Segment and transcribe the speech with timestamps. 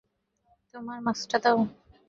[0.73, 1.59] তোমার মাস্কটা দাও।